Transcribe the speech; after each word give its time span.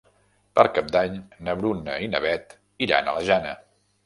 Per 0.59 0.63
Cap 0.77 0.87
d'Any 0.95 1.19
na 1.49 1.55
Bruna 1.59 1.99
i 2.07 2.09
na 2.15 2.23
Beth 2.25 2.57
iran 2.89 3.07
a 3.07 3.15
la 3.21 3.31
Jana. 3.31 3.55